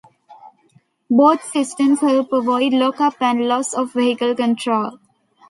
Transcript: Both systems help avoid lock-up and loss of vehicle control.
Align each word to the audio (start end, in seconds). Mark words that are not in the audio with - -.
Both 1.11 1.43
systems 1.43 1.99
help 2.01 2.33
avoid 2.33 2.73
lock-up 2.73 3.21
and 3.21 3.47
loss 3.47 3.75
of 3.75 3.93
vehicle 3.93 4.33
control. 4.33 4.97